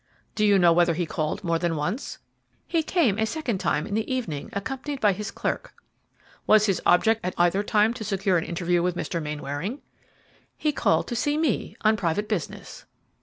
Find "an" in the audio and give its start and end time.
8.39-8.43